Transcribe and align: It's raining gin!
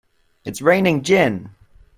It's 0.45 0.63
raining 0.63 1.03
gin! 1.03 1.51